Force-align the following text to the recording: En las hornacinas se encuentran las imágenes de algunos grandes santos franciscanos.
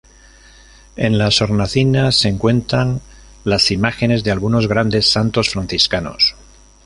En 0.95 1.19
las 1.19 1.43
hornacinas 1.43 2.15
se 2.15 2.27
encuentran 2.29 3.01
las 3.43 3.69
imágenes 3.69 4.23
de 4.23 4.31
algunos 4.31 4.67
grandes 4.67 5.07
santos 5.11 5.49
franciscanos. 5.49 6.35